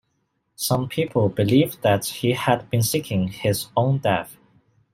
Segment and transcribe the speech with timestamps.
[0.55, 4.35] Some people believed that he had been seeking his own death.